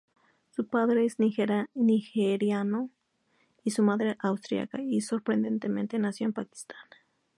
Su 0.49 0.65
padre 0.65 1.05
es 1.05 1.17
nigeriano 1.19 2.89
y 3.63 3.69
su 3.69 3.83
madre 3.83 4.17
austriaca, 4.19 4.81
y 4.81 4.99
sorprendentemente 5.01 5.99
nació 5.99 6.25
en 6.25 6.33
Pakistán. 6.33 6.87